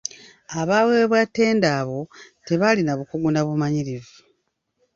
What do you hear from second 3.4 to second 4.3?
bumanyirivu.